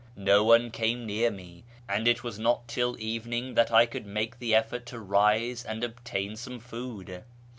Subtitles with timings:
[0.15, 4.39] No one came near nie, and it was not till eveninii that I could make
[4.39, 7.23] the effort to rise and obtain some food.